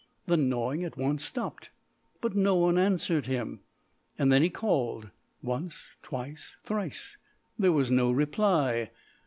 The 0.25 0.35
gnawing 0.35 0.83
at 0.83 0.97
once 0.97 1.23
stopped, 1.23 1.69
but 2.21 2.35
no 2.35 2.55
one 2.55 2.79
answered 2.79 3.27
him. 3.27 3.59
Then 4.17 4.41
he 4.41 4.49
called 4.49 5.11
once, 5.43 5.89
twice, 6.01 6.57
thrice: 6.63 7.17
there 7.59 7.71
was 7.71 7.91
no 7.91 8.09
reply. 8.11 8.89